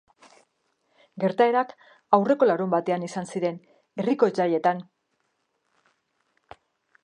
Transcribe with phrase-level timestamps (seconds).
[1.23, 1.75] Gertaerak
[2.19, 3.61] aurreko larunbatean izan ziren,
[4.05, 4.85] herriko jaietan.